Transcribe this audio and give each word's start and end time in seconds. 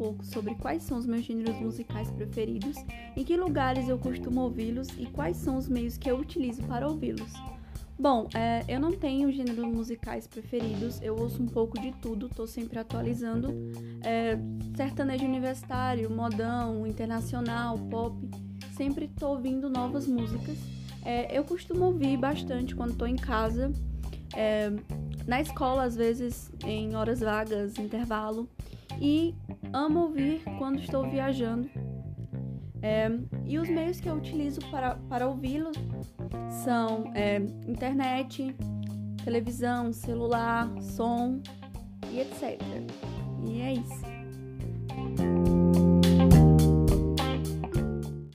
pouco 0.00 0.24
sobre 0.24 0.54
quais 0.54 0.82
são 0.82 0.96
os 0.96 1.04
meus 1.04 1.24
gêneros 1.24 1.60
musicais 1.60 2.10
preferidos, 2.10 2.76
em 3.14 3.22
que 3.22 3.36
lugares 3.36 3.86
eu 3.86 3.98
costumo 3.98 4.40
ouvi-los 4.40 4.88
e 4.98 5.04
quais 5.06 5.36
são 5.36 5.58
os 5.58 5.68
meios 5.68 5.98
que 5.98 6.10
eu 6.10 6.18
utilizo 6.18 6.62
para 6.62 6.88
ouvi-los. 6.88 7.32
Bom, 7.98 8.28
é, 8.34 8.64
eu 8.66 8.80
não 8.80 8.92
tenho 8.92 9.30
gêneros 9.30 9.66
musicais 9.66 10.26
preferidos, 10.26 11.02
eu 11.02 11.14
ouço 11.14 11.42
um 11.42 11.46
pouco 11.46 11.78
de 11.78 11.92
tudo, 11.92 12.30
tô 12.30 12.46
sempre 12.46 12.78
atualizando. 12.78 13.54
É, 14.02 14.38
sertanejo 14.74 15.26
universitário, 15.26 16.10
modão, 16.10 16.86
internacional, 16.86 17.78
pop, 17.78 18.16
sempre 18.74 19.06
tô 19.06 19.28
ouvindo 19.28 19.68
novas 19.68 20.06
músicas. 20.06 20.56
É, 21.04 21.36
eu 21.36 21.44
costumo 21.44 21.84
ouvir 21.84 22.16
bastante 22.16 22.74
quando 22.74 22.96
tô 22.96 23.04
em 23.04 23.16
casa, 23.16 23.70
é, 24.34 24.72
na 25.26 25.42
escola, 25.42 25.82
às 25.82 25.94
vezes, 25.94 26.50
em 26.64 26.96
horas 26.96 27.20
vagas, 27.20 27.78
intervalo, 27.78 28.48
e 29.00 29.34
amo 29.72 30.00
ouvir 30.00 30.42
quando 30.58 30.80
estou 30.80 31.08
viajando. 31.08 31.70
É, 32.82 33.10
e 33.44 33.58
os 33.58 33.68
meios 33.68 34.00
que 34.00 34.08
eu 34.08 34.14
utilizo 34.14 34.60
para, 34.70 34.94
para 35.08 35.28
ouvi-lo 35.28 35.70
são 36.64 37.10
é, 37.14 37.36
internet, 37.68 38.54
televisão, 39.24 39.92
celular, 39.92 40.70
som 40.80 41.40
e 42.10 42.20
etc. 42.20 42.60
E 43.46 43.60
é 43.60 43.72
isso. 43.74 44.09